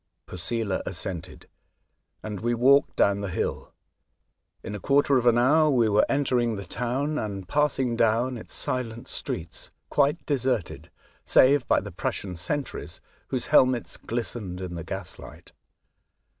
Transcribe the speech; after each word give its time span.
Posela 0.25 0.81
assented, 0.83 1.47
and 2.23 2.39
we 2.39 2.55
walked 2.55 2.95
down 2.95 3.19
the 3.21 3.29
hill. 3.29 3.71
In 4.63 4.73
a 4.73 4.79
quarter 4.79 5.19
of 5.19 5.27
an 5.27 5.37
hour 5.37 5.69
we 5.69 5.89
were 5.89 6.07
entering 6.09 6.55
the 6.55 6.65
town 6.65 7.19
and 7.19 7.47
passing 7.47 7.95
down 7.97 8.35
its 8.35 8.55
silent 8.55 9.07
streets, 9.07 9.69
quite 9.91 10.25
deserted, 10.25 10.89
save 11.23 11.67
by 11.67 11.79
the 11.81 11.91
Prussian 11.91 12.35
sentries, 12.35 12.99
whose 13.27 13.45
helmets 13.53 13.95
glistened 13.97 14.59
in 14.59 14.73
the 14.73 14.83
gaslight. 14.83 15.51